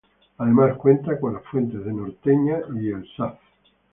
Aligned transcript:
Además, 0.39 0.77
cuenta 0.79 1.19
con 1.19 1.35
las 1.35 1.43
fuentes 1.43 1.85
de 1.85 1.93
Norteña 1.93 2.57
y 2.75 2.87
el 2.89 3.07
Saz. 3.15 3.35